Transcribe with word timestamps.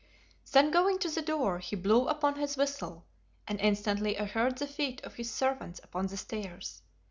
Then 0.51 0.71
going 0.71 0.97
to 0.97 1.11
the 1.11 1.21
door 1.21 1.59
he 1.59 1.75
blew 1.75 2.07
upon 2.07 2.33
his 2.39 2.57
whistle, 2.57 3.05
and 3.47 3.61
instantly 3.61 4.17
I 4.17 4.25
heard 4.25 4.57
the 4.57 4.65
feet 4.65 4.99
of 5.03 5.13
his 5.13 5.29
servants 5.29 5.79
upon 5.83 6.07
the 6.07 6.17
stairs. 6.17 6.81